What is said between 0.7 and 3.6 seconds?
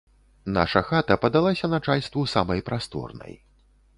хата падалася начальству самай прасторнай.